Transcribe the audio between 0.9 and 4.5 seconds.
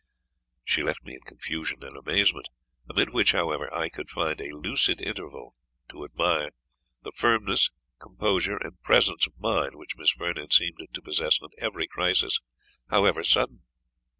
me in confusion and amazement; amid which, however, I could find a